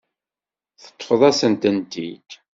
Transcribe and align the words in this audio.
Teṭṭfeḍ-asent-tent-id. 0.83 2.29